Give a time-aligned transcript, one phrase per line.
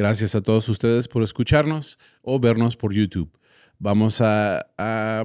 [0.00, 3.30] Gracias a todos ustedes por escucharnos o vernos por YouTube.
[3.78, 4.66] Vamos a,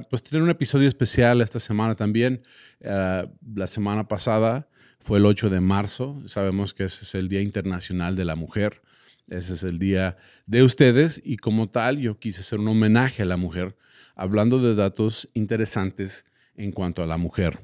[0.09, 2.41] pues, tener un episodio especial esta semana también.
[2.81, 3.25] Eh,
[3.55, 4.67] la semana pasada
[4.99, 6.21] fue el 8 de marzo.
[6.25, 8.81] Sabemos que ese es el Día Internacional de la Mujer.
[9.29, 13.25] Ese es el día de ustedes y como tal yo quise hacer un homenaje a
[13.25, 13.77] la mujer
[14.13, 16.25] hablando de datos interesantes
[16.57, 17.61] en cuanto a la mujer.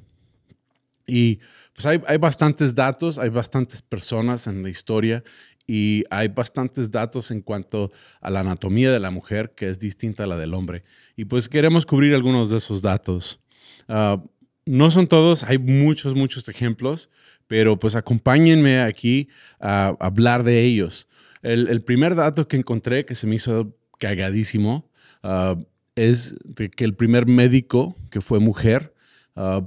[1.07, 1.39] Y
[1.73, 5.25] pues hay, hay, bastantes datos, hay bastantes personas en la historia
[5.67, 10.23] y hay bastantes datos en cuanto a la anatomía de la mujer que es distinta
[10.23, 10.83] a la del hombre.
[11.15, 13.39] Y pues queremos cubrir algunos de esos datos.
[13.87, 14.21] Ah,
[14.65, 17.09] no son todos, hay muchos, muchos ejemplos,
[17.47, 21.07] pero pues acompáñenme aquí a hablar de ellos.
[21.41, 24.89] El, primer dato que encontré que se me hizo cagadísimo
[25.23, 25.55] ah,
[25.95, 28.93] es que el primer médico que fue mujer,
[29.35, 29.61] uh,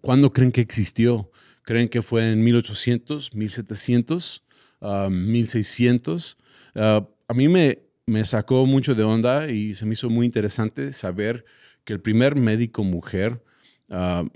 [0.00, 1.30] ¿cuándo creen que existió?
[1.62, 4.44] ¿Creen que fue en 1800, 1700,
[5.10, 6.38] 1600?
[6.74, 11.44] a mí me, me sacó mucho de onda y se me hizo muy interesante saber
[11.84, 13.42] que el primer médico mujer
[13.90, 14.28] uh,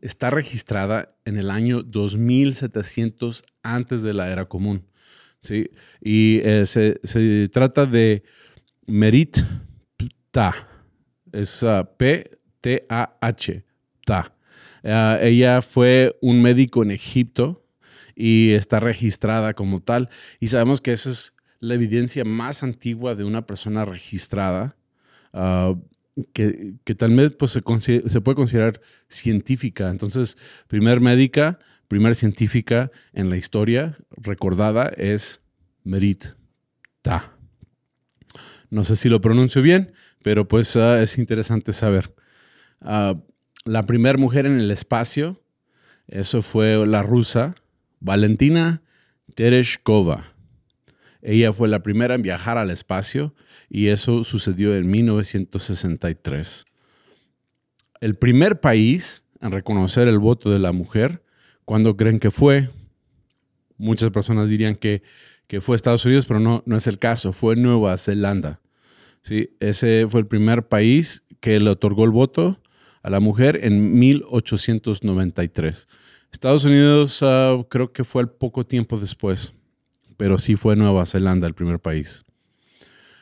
[0.00, 4.86] está registrada en el año 2700 antes de la era común.
[5.42, 5.70] ¿sí?
[6.00, 8.22] Y eh, se, se, trata de
[8.86, 9.38] Merit
[10.30, 10.68] Ta.
[11.32, 13.64] Es uh, P-T-A-H.
[14.04, 14.34] Ta.
[14.82, 17.59] Uh, ella fue un médico en Egipto
[18.20, 20.10] y está registrada como tal.
[20.40, 24.76] Y sabemos que esa es la evidencia más antigua de una persona registrada,
[25.32, 25.74] uh,
[26.34, 29.88] que, que, tal vez pues, se, se, puede considerar científica.
[29.88, 30.36] Entonces,
[30.68, 31.58] primer médica,
[31.88, 35.40] primer científica en la historia recordada es
[35.82, 36.24] Merit
[37.00, 37.32] Ta.
[38.68, 42.14] No sé si lo pronuncio bien, pero pues ah, es interesante saber.
[42.82, 43.14] Ah,
[43.64, 45.42] la primera mujer en el espacio,
[46.06, 47.54] eso fue la rusa
[48.00, 48.82] Valentina
[49.34, 50.34] Tereshkova.
[51.22, 53.34] Ella fue la primera en viajar al espacio
[53.68, 56.64] y eso sucedió en 1963.
[58.00, 61.22] El primer país en reconocer el voto de la mujer,
[61.64, 62.70] ¿cuándo creen que fue?
[63.76, 65.02] Muchas personas dirían que,
[65.46, 68.60] que fue Estados Unidos, pero no, no es el caso, fue Nueva Zelanda.
[69.22, 72.60] Sí, ese fue el primer país que le otorgó el voto
[73.02, 75.88] a la mujer en 1893.
[76.32, 79.52] Estados Unidos ah, creo que fue el poco tiempo después,
[80.16, 82.24] pero sí fue Nueva Zelanda el primer país.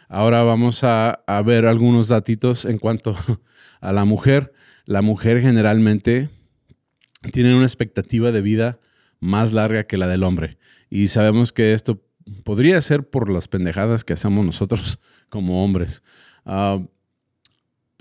[0.08, 3.14] Ahora vamos a, ver algunos datitos en cuanto
[3.80, 4.52] a la mujer.
[4.86, 6.30] La mujer generalmente
[7.30, 8.78] tiene una expectativa de vida
[9.20, 10.56] más larga que la del hombre.
[10.88, 12.02] Y sabemos que esto
[12.42, 14.98] podría ser por las pendejadas que hacemos nosotros
[15.28, 16.02] como hombres.
[16.46, 16.80] Ah,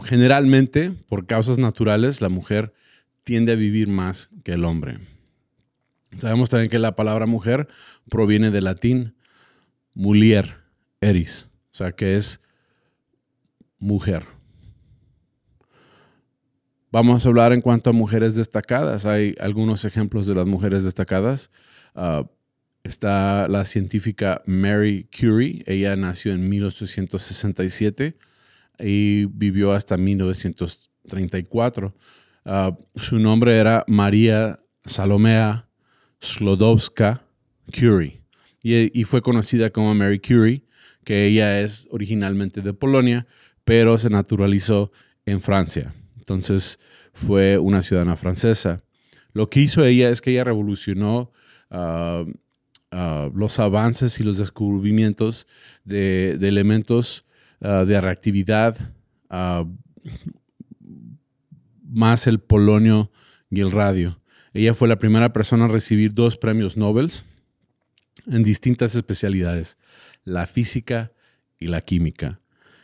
[0.04, 2.74] generalmente, por causas naturales, la mujer
[3.28, 5.00] tiende a vivir más que el hombre.
[6.18, 7.68] Sabemos también que la palabra mujer
[8.10, 9.16] proviene del latín
[9.94, 10.64] mulier,
[11.02, 12.40] eris, o sea que es
[13.80, 14.24] mujer.
[16.90, 19.06] Vamos a hablar en cuanto a mujeres destacadas.
[19.06, 21.52] Hay algunos ejemplos de las mujeres destacadas.
[21.96, 22.24] Ah,
[22.88, 25.62] Está la científica Mary Curie.
[25.66, 28.18] Ella nació en 1867
[28.80, 31.94] y vivió hasta 1934.
[32.50, 35.68] Ah, su nombre era María Salomea
[36.22, 37.24] Slodowska
[37.78, 38.22] Curie
[38.64, 40.64] y, fue conocida como Mary Curie,
[41.04, 43.28] que ella es originalmente de Polonia,
[43.64, 44.92] pero se naturalizó
[45.26, 45.94] en Francia.
[46.18, 46.80] Entonces
[47.14, 48.84] fue una ciudadana francesa.
[49.34, 51.32] Lo que hizo ella es que ella revolucionó
[51.70, 52.26] uh,
[52.90, 55.46] Ah, los avances y los descubrimientos
[55.84, 57.26] de, elementos
[57.60, 58.94] ah, de reactividad,
[59.30, 59.66] ah,
[61.88, 63.12] más el polonio
[63.50, 64.20] y el radio.
[64.54, 67.12] Ella fue la primera persona a recibir dos premios Nobel
[68.26, 69.78] en distintas especialidades,
[70.24, 71.12] la física
[71.60, 72.42] y la química.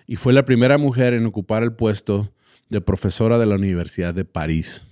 [0.07, 2.33] Y fue la primera mujer en ocupar el puesto
[2.69, 4.85] de profesora de la Universidad de París.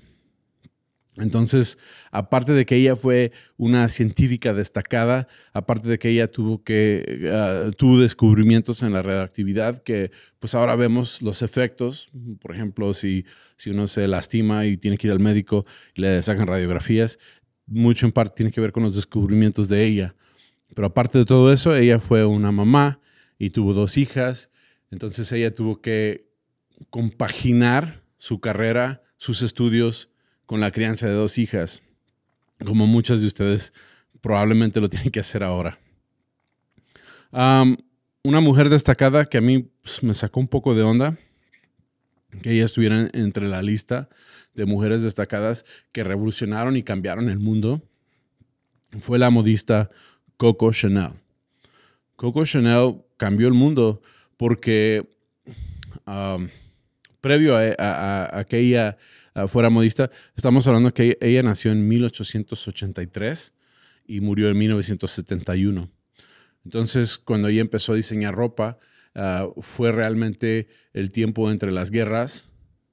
[1.17, 1.77] Entonces,
[2.11, 7.69] aparte de que ella fue una científica destacada, aparte de que ella tuvo que ah,
[7.77, 12.09] tuvo descubrimientos en la radioactividad que pues ahora vemos los efectos,
[12.39, 13.25] por ejemplo, si,
[13.57, 17.19] si uno se lastima y tiene que ir al médico y le sacan radiografías,
[17.67, 20.15] mucho en parte tiene que ver con los descubrimientos de ella.
[20.73, 23.01] Pero aparte de todo eso, ella fue una mamá
[23.37, 24.51] y tuvo dos hijas
[24.91, 26.29] Entonces ella tuvo que
[26.89, 30.10] compaginar su carrera, sus estudios
[30.51, 31.81] con la crianza de dos hijas,
[32.65, 33.71] como muchas de ustedes
[34.19, 35.79] probablemente lo tienen que hacer ahora.
[37.31, 41.17] una mujer destacada que a mí pues, me sacó un poco de onda,
[42.41, 44.09] que ella estuviera entre la lista
[44.53, 45.63] de mujeres destacadas
[45.93, 47.81] que revolucionaron y cambiaron el mundo,
[48.99, 49.89] fue la modista
[50.35, 51.13] Coco Chanel.
[52.17, 54.01] Coco Chanel cambió el mundo
[54.35, 55.07] porque
[57.21, 58.97] previo a, que ella
[59.47, 63.53] fuera modista, estamos hablando que ella nació en 1883
[64.05, 65.89] y murió en 1971.
[66.65, 68.77] Entonces, cuando ella empezó a diseñar ropa,
[69.15, 72.49] ah, fue realmente el tiempo entre las guerras,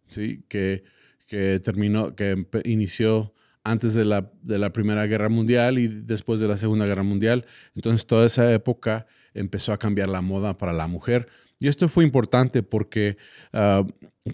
[0.08, 0.44] ¿sí?
[0.48, 0.84] que,
[1.26, 6.48] que terminó, que inició antes de la, de la, Primera Guerra Mundial y después de
[6.48, 7.44] la Segunda Guerra Mundial.
[7.74, 11.28] Entonces, toda esa época empezó a cambiar la moda para la mujer.
[11.60, 13.16] Y esto fue importante porque
[13.52, 13.84] ah,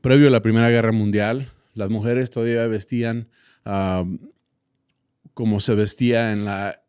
[0.03, 3.29] previo a la Primera Guerra Mundial, las mujeres todavía vestían
[3.65, 4.05] ah,
[5.35, 6.81] como se vestía en la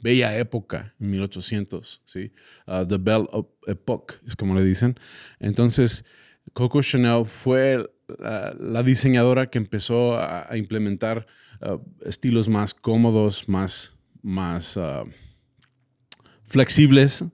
[0.00, 2.32] bella época, en 1800, ¿sí?
[2.66, 3.26] Uh, the Belle
[3.66, 4.98] Epoque, es como le dicen.
[5.40, 6.04] Entonces,
[6.52, 11.26] Coco Chanel fue la, diseñadora que empezó a, implementar
[11.60, 13.92] uh, estilos más cómodos, más,
[14.22, 15.08] más uh,
[16.44, 17.24] flexibles,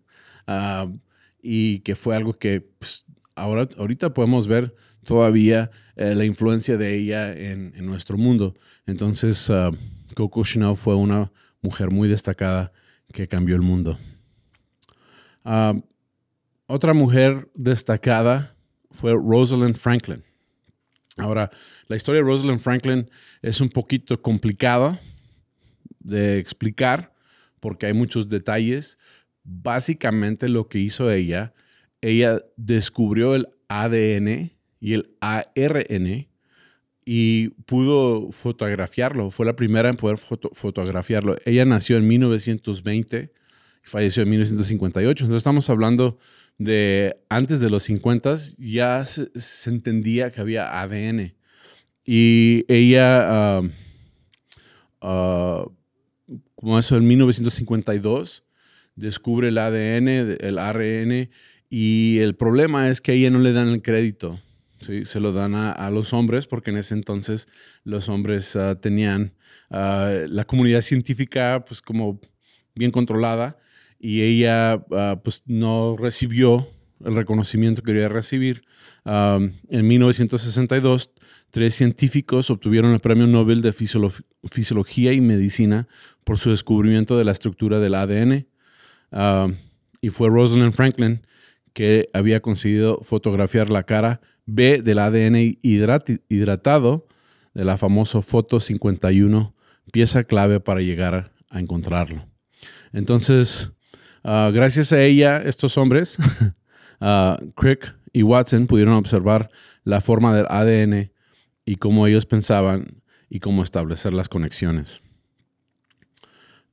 [1.42, 4.74] y que fue algo que pues, ahora, ahorita podemos ver
[5.04, 8.54] todavía eh, la influencia de ella en, nuestro mundo.
[8.86, 9.50] Entonces,
[10.14, 11.30] Coco Chanel fue una
[11.60, 12.72] mujer muy destacada
[13.12, 13.98] que cambió el mundo.
[15.44, 15.74] Ah,
[16.66, 18.56] otra mujer destacada
[18.90, 20.22] fue Rosalind Franklin.
[21.16, 21.50] Ahora,
[21.86, 23.10] la historia de Rosalind Franklin
[23.42, 25.00] es un poquito complicada
[26.00, 27.12] de explicar
[27.60, 28.98] porque hay muchos detalles.
[29.42, 31.54] Básicamente lo que hizo ella,
[32.00, 34.53] ella descubrió el ADN
[34.84, 36.28] y el ARN
[37.06, 39.30] y pudo fotografiarlo.
[39.30, 41.36] Fue la primera en poder fotografiarlo.
[41.46, 43.32] Ella nació en 1920
[43.82, 45.24] y falleció en 1958.
[45.24, 46.18] Entonces estamos hablando
[46.58, 49.30] de antes de los 50 ya se,
[49.70, 51.34] entendía que había ADN.
[52.04, 53.62] Y ella,
[55.00, 55.72] uh,
[56.56, 58.44] como eso, en 1952
[58.96, 60.08] descubre el ADN,
[60.40, 61.30] el ARN,
[61.70, 64.38] y el problema es que a ella no le dan el crédito
[65.04, 67.48] se lo dan a, los hombres porque en ese entonces
[67.84, 69.34] los hombres ah, tenían
[69.70, 72.20] ah, la comunidad científica pues como
[72.74, 73.58] bien controlada
[73.98, 76.68] y ella ah, pues no recibió
[77.04, 78.62] el reconocimiento que quería recibir.
[79.04, 79.52] en
[79.86, 81.10] 1962,
[81.50, 85.86] tres científicos obtuvieron el Premio Nobel de Fisiología y Medicina
[86.24, 88.46] por su descubrimiento de la estructura del ADN.
[90.00, 91.26] y fue Rosalind Franklin
[91.74, 97.06] que había conseguido fotografiar la cara B del ADN hidratado
[97.54, 99.54] de la famosa foto 51,
[99.92, 102.26] pieza clave para llegar a encontrarlo.
[102.92, 103.72] Entonces,
[104.22, 106.18] ah, gracias a ella, estos hombres,
[107.00, 109.50] uh, Crick y Watson, pudieron observar
[109.84, 111.12] la forma del ADN
[111.64, 115.02] y cómo ellos pensaban y cómo establecer las conexiones.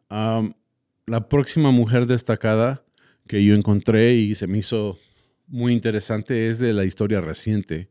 [0.10, 2.84] la próxima mujer destacada
[3.28, 4.98] que yo encontré y se me hizo
[5.52, 7.90] muy interesante es de la historia reciente.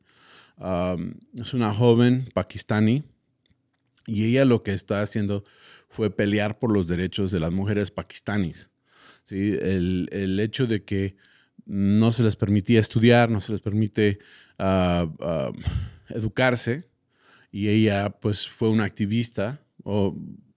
[1.41, 3.05] es una joven pakistani
[4.07, 5.45] y ella lo que está haciendo
[5.89, 8.71] fue pelear por los derechos de las mujeres pakistaníes.
[9.25, 9.57] ¿sí?
[9.61, 11.17] El, hecho de que
[11.67, 14.19] no se les permitía estudiar, no se les permite
[14.59, 15.53] ah, ah,
[16.09, 16.89] educarse
[17.53, 20.17] y ella pues fue una activista o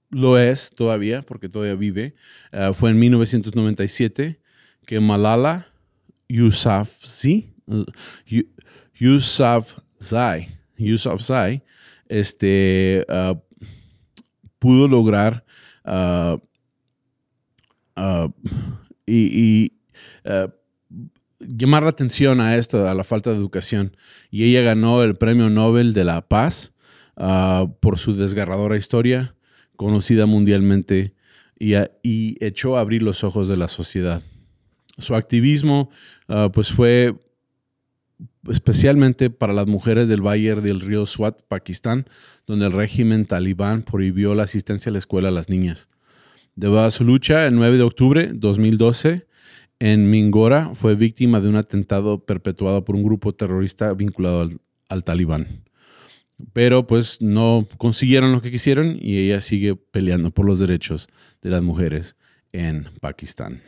[0.10, 2.15] lo es todavía porque todavía vive.
[2.51, 4.39] Ah, fue en 1997
[4.86, 5.73] que Malala
[6.27, 7.53] Yousafzai,
[10.77, 11.63] Yousafzai,
[12.08, 13.36] este, uh,
[14.60, 15.44] pudo lograr
[15.86, 16.38] uh,
[18.00, 18.34] uh,
[19.06, 19.74] y,
[21.39, 23.98] llamar la atención a esto, a la falta de educación.
[24.32, 26.74] Y ella ganó el Premio Nobel de la Paz
[27.15, 29.36] por su desgarradora historia,
[29.75, 31.13] conocida mundialmente,
[31.60, 34.24] y, y echó a abrir los ojos de la sociedad.
[35.03, 35.89] Su activismo
[36.27, 37.15] Ah, pues fue
[38.50, 42.07] especialmente para las mujeres del Valle del río Swat, Pakistán,
[42.48, 45.89] donde el régimen talibán prohibió la asistencia a la escuela a las niñas.
[46.55, 49.27] Debido a su lucha, el 9 de octubre de 2012,
[49.79, 55.03] en Mingora, fue víctima de un atentado perpetuado por un grupo terrorista vinculado al, al
[55.03, 55.63] talibán.
[56.51, 61.07] Pero pues no consiguieron lo que quisieron y ella sigue peleando por los derechos
[61.41, 62.15] de las mujeres
[62.51, 63.62] en Pakistán.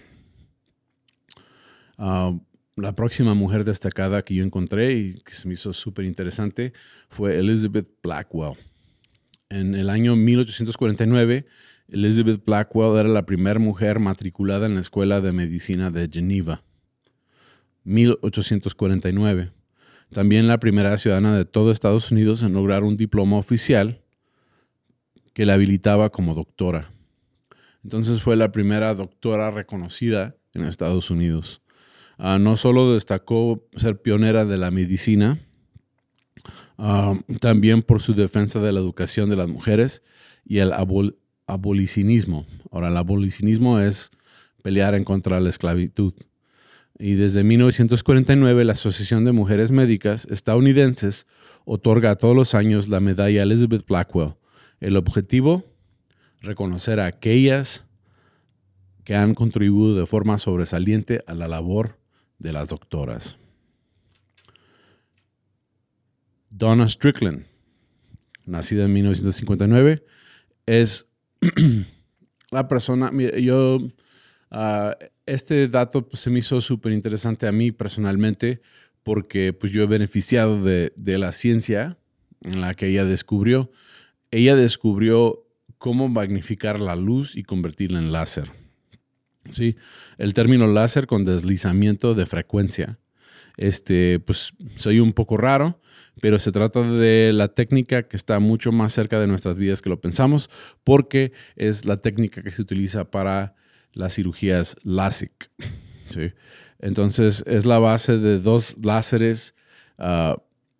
[1.97, 2.37] Ah,
[2.75, 6.73] la próxima mujer destacada que yo encontré y que se me hizo súper interesante
[7.09, 8.57] fue Elizabeth Blackwell.
[9.49, 11.45] En el año 1849,
[11.87, 16.63] Elizabeth Blackwell era la primera mujer matriculada en la Escuela de Medicina de Geneva.
[17.85, 19.51] 1849.
[20.11, 24.01] También la primera ciudadana de todo Estados Unidos en lograr un diploma oficial
[25.33, 26.91] que la habilitaba como doctora.
[27.83, 31.61] Entonces fue la primera doctora reconocida en Estados Unidos.
[32.17, 35.39] Ah, no solo destacó ser pionera de la medicina,
[36.77, 40.01] ah, también por su defensa de la educación de las mujeres
[40.45, 40.71] y el
[41.47, 42.45] abolicionismo.
[42.71, 44.11] Ahora, el abolicionismo es
[44.61, 46.13] pelear en contra de la esclavitud.
[46.97, 51.27] Y desde 1949 la Asociación de Mujeres Médicas Estadounidenses
[51.65, 54.35] otorga todos los años la medalla Elizabeth Blackwell.
[54.79, 55.65] El objetivo,
[56.41, 57.85] reconocer a aquellas
[59.03, 61.97] que han contribuido de forma sobresaliente a la labor
[62.45, 63.39] de las doctoras.
[66.51, 67.47] Donna Strickland,
[68.45, 70.05] nacida en 1959,
[70.67, 71.07] es
[72.51, 73.79] la persona, yo,
[74.51, 78.61] ah, este dato pues, se me hizo súper interesante a mí personalmente
[79.01, 81.97] porque pues, yo he beneficiado de, de la ciencia
[82.41, 83.71] en la que ella descubrió.
[84.29, 85.47] Ella descubrió
[85.79, 88.64] cómo magnificar la luz y convertirla en láser.
[89.49, 89.75] ¿Sí?
[90.17, 92.99] El término láser con deslizamiento de frecuencia.
[93.57, 95.79] Este, pues soy un poco raro,
[96.21, 99.89] pero se trata de la técnica que está mucho más cerca de nuestras vidas que
[99.89, 100.49] lo pensamos,
[100.83, 103.55] porque es la técnica que se utiliza para
[103.93, 105.49] las cirugías LASIK.
[106.79, 109.55] Entonces, es la base de dos láseres
[109.97, 110.37] ah,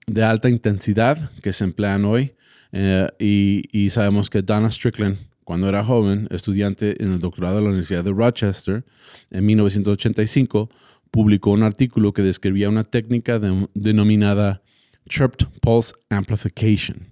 [0.07, 2.35] de alta intensidad que se emplean hoy.
[2.71, 7.61] Eh, y, y sabemos que Donna Strickland cuando era joven, estudiante en el doctorado de
[7.61, 8.83] la Universidad de Rochester,
[9.29, 10.69] en 1985,
[11.11, 13.39] publicó un artículo que describía una técnica
[13.73, 14.63] denominada
[15.07, 17.11] Chirped Pulse Amplification.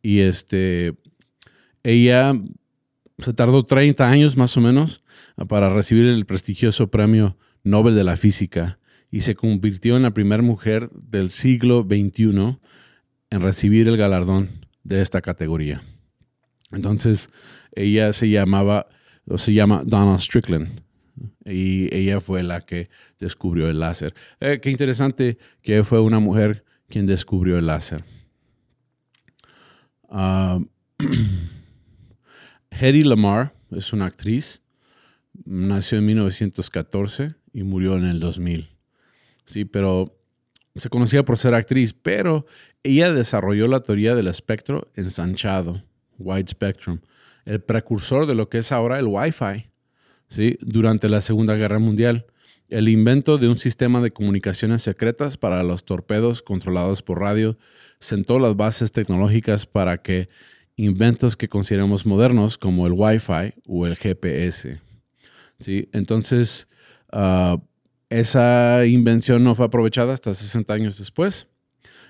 [0.00, 0.94] Y este,
[1.82, 2.40] ella
[3.18, 5.02] se tardó 30 años más o menos
[5.48, 8.78] para recibir el prestigioso premio Nobel de la Física
[9.10, 12.58] y se convirtió en la primera mujer del siglo XXI
[13.30, 15.82] en recibir el galardón de esta categoría.
[16.72, 17.30] Entonces,
[17.72, 18.86] ella se llamaba,
[19.26, 20.82] o se llama Donna Strickland.
[21.44, 24.14] Y ella fue la que descubrió el láser.
[24.40, 28.04] Eh, qué interesante que fue una mujer quien descubrió el láser.
[30.08, 30.64] Uh,
[32.70, 34.62] Hedy Lamar es una actriz.
[35.44, 38.68] Nació en 1914 y murió en el 2000.
[39.44, 40.16] Sí, pero
[40.76, 42.46] se conocía por ser actriz, pero
[42.82, 45.82] ella desarrolló la teoría del espectro ensanchado
[46.20, 47.00] Wide Spectrum,
[47.44, 49.66] el precursor de lo que es ahora el Wi-Fi.
[50.28, 50.58] ¿sí?
[50.60, 52.26] Durante la Segunda Guerra Mundial,
[52.68, 57.58] el invento de un sistema de comunicaciones secretas para los torpedos controlados por radio
[57.98, 60.28] sentó las bases tecnológicas para que
[60.76, 64.80] inventos que consideramos modernos como el Wi-Fi o el GPS.
[65.58, 65.88] ¿sí?
[65.92, 66.68] Entonces,
[67.10, 67.58] ah,
[68.08, 71.48] esa invención no fue aprovechada hasta 60 años después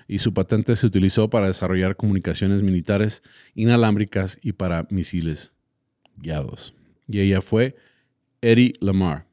[0.07, 3.23] y su patente se utilizó para desarrollar comunicaciones militares
[3.55, 5.51] inalámbricas y para misiles
[6.17, 6.73] guiados.
[7.07, 7.75] Y ella fue
[8.41, 9.25] Eddie Lamar.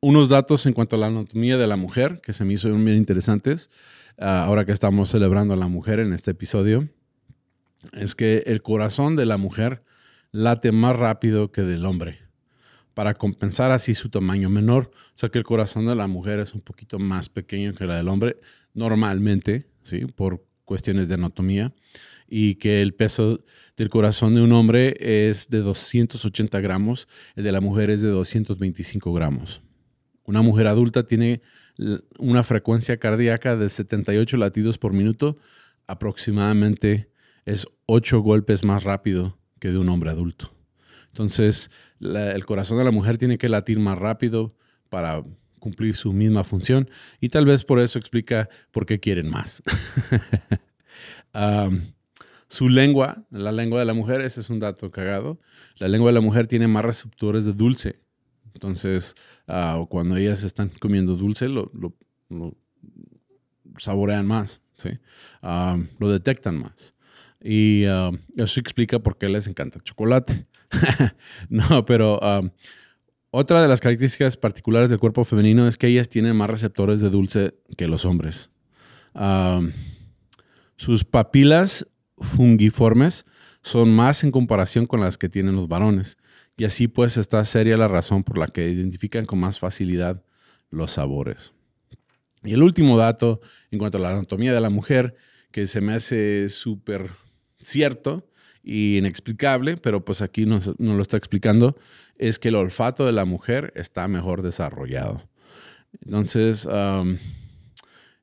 [0.00, 2.96] unos datos en cuanto a la anatomía de la mujer que se me hizo bien
[2.96, 3.70] interesantes
[4.18, 6.88] ah, ahora que estamos celebrando a la mujer en este episodio.
[7.92, 9.82] Es que el corazón de la mujer
[10.32, 12.27] late más rápido que del hombre
[12.98, 14.90] para compensar así su tamaño menor.
[14.92, 17.94] O sea que el corazón de la mujer es un poquito más pequeño que la
[17.94, 18.40] del hombre,
[18.74, 20.06] normalmente, ¿sí?
[20.06, 21.72] por cuestiones de anatomía,
[22.28, 23.38] y que el peso
[23.76, 28.08] del corazón de un hombre es de 280 gramos, el de la mujer es de
[28.08, 29.62] 225 gramos.
[30.24, 31.40] Una mujer adulta tiene
[32.18, 35.38] una frecuencia cardíaca de 78 latidos por minuto,
[35.86, 37.12] aproximadamente
[37.44, 40.57] es 8 golpes más rápido que de un hombre adulto.
[41.08, 44.54] Entonces, el corazón de la mujer tiene que latir más rápido
[44.88, 45.24] para
[45.58, 46.88] cumplir su misma función
[47.20, 49.62] y tal vez por eso explica por qué quieren más.
[52.48, 55.40] su lengua, la lengua de la mujer, ese es un dato cagado.
[55.78, 58.00] La lengua de la mujer tiene más receptores de dulce.
[58.54, 59.14] Entonces,
[59.46, 61.70] ah, cuando ellas están comiendo dulce, lo,
[63.78, 64.60] saborean más,
[65.98, 66.94] lo detectan más.
[67.40, 70.46] Y eso explica por qué les encanta el chocolate.
[71.48, 72.50] no, pero um,
[73.30, 77.10] otra de las características particulares del cuerpo femenino es que ellas tienen más receptores de
[77.10, 78.50] dulce que los hombres.
[79.14, 79.72] Um,
[80.76, 81.86] sus papilas
[82.18, 83.24] fungiformes
[83.62, 86.16] son más en comparación con las que tienen los varones.
[86.56, 90.22] Y así pues está seria la razón por la que identifican con más facilidad
[90.70, 91.52] los sabores.
[92.42, 95.16] Y el último dato en cuanto a la anatomía de la mujer,
[95.50, 97.10] que se me hace súper
[97.58, 98.27] cierto
[98.68, 101.74] y inexplicable, pero pues aquí nos, lo está explicando,
[102.18, 105.26] es que el olfato de la mujer está mejor desarrollado.
[106.04, 106.68] Entonces,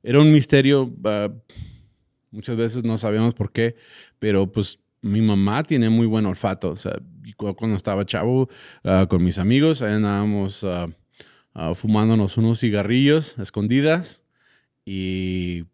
[0.04, 1.30] era un misterio, ah,
[2.30, 3.74] muchas veces no sabíamos por qué,
[4.20, 6.70] pero pues mi mamá tiene muy buen olfato.
[6.70, 6.96] O sea,
[7.36, 8.48] cuando estaba chavo
[8.84, 14.22] ah, con mis amigos, ahí andábamos uh, fumándonos unos cigarrillos escondidas
[14.84, 15.64] y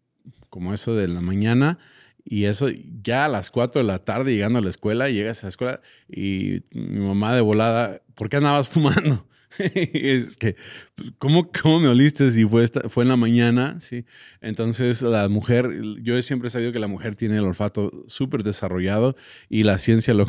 [0.49, 1.77] como eso de la mañana.
[2.25, 2.69] Y eso
[3.01, 5.81] ya a las 4 de la tarde llegando a la escuela, llegas a la escuela
[6.07, 9.27] y mi mamá de volada, ¿por qué andabas fumando?
[9.59, 10.55] es que,
[10.95, 13.79] pues, ¿cómo, ¿cómo, me oliste si fue, fue en la mañana?
[13.79, 14.05] ¿sí?
[14.41, 15.69] Entonces, la mujer,
[16.01, 19.15] yo siempre he sabido que la mujer tiene el olfato súper desarrollado
[19.49, 20.25] y la ciencia lo,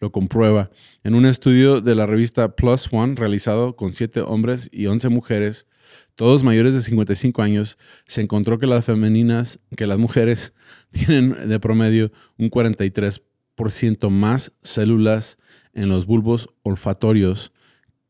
[0.00, 0.70] lo comprueba.
[1.04, 5.66] En un estudio de la revista Plus One realizado con siete hombres y 11 mujeres,
[6.14, 10.54] todos mayores de 55 años, se encontró que las femeninas, que las mujeres
[10.90, 15.38] tienen de promedio un 43% más células
[15.72, 17.52] en los bulbos olfatorios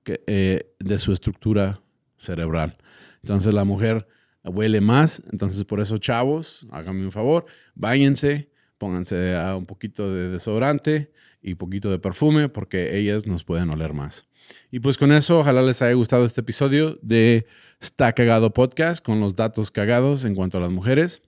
[0.07, 1.83] eh, de su estructura
[2.17, 2.77] cerebral.
[3.23, 4.07] Entonces la mujer
[4.45, 10.29] huele más, entonces por eso chavos, háganme un favor, váyanse, pónganse a un poquito de
[10.29, 14.27] desodorante y poquito de perfume porque ellas nos pueden oler más.
[14.71, 17.47] Y pues con eso, ojalá les haya gustado este episodio de
[17.81, 21.23] Está Cagado Podcast con los datos cagados en cuanto a las mujeres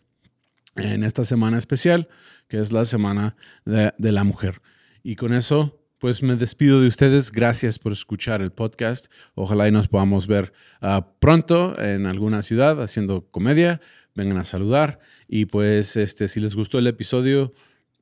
[0.77, 2.09] en esta semana especial,
[2.47, 4.63] que es la Semana de, de la Mujer.
[5.03, 7.33] Y con eso pues me despido de ustedes.
[7.33, 9.13] Gracias por escuchar el podcast.
[9.35, 13.81] Ojalá y nos podamos ver ah, pronto en alguna ciudad haciendo comedia.
[14.15, 15.01] Vengan a saludar.
[15.29, 17.53] Y pues este, si les gustó el episodio,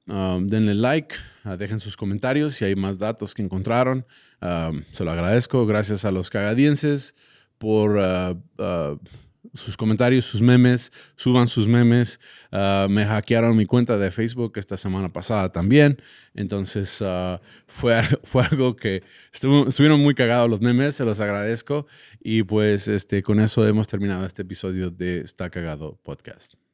[0.06, 4.06] um, denle like, ah, dejen sus comentarios si hay más datos que encontraron.
[4.92, 5.66] Se lo agradezco.
[5.66, 7.14] Gracias a los cagadienses
[7.58, 8.36] por ah,
[9.54, 12.20] sus comentarios, sus memes, suban sus memes.
[12.52, 16.00] Ah, me hackearon mi cuenta de Facebook esta semana pasada también.
[16.34, 21.86] Entonces ah, fue, fue algo que estuvieron muy cagados los memes, se los agradezco.
[22.20, 26.65] Y pues este, con eso hemos terminado este episodio de Está Cagado Podcast.